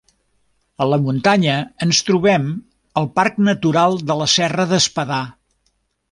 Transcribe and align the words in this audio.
A 0.83 0.85
la 0.91 0.97
muntanya 1.07 1.57
ens 1.85 1.99
trobem 2.07 2.47
el 3.01 3.09
parc 3.19 3.37
natural 3.49 3.99
de 4.13 4.17
la 4.23 4.29
Serra 4.37 4.65
d'Espadà. 4.73 5.21